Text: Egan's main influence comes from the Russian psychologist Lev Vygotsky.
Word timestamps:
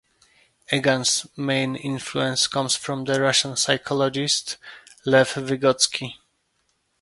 Egan's 0.73 1.27
main 1.37 1.75
influence 1.75 2.47
comes 2.47 2.75
from 2.75 3.03
the 3.03 3.21
Russian 3.21 3.55
psychologist 3.55 4.57
Lev 5.05 5.29
Vygotsky. 5.35 6.15